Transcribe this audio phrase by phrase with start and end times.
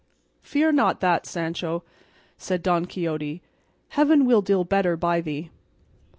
[0.41, 1.83] "Fear not that, Sancho,"
[2.35, 3.43] said Don Quixote:
[3.89, 5.51] "Heaven will deal better by thee."